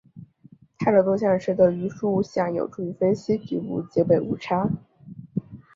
[0.79, 4.67] 泰勒多项式的余数项有助于分析局部截尾误差。